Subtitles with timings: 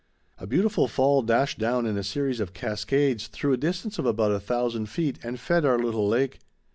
[0.39, 4.31] A beautiful fall dashed down in a series of cascades through a distance of about
[4.31, 6.39] 1000 feet, and fed our little lake.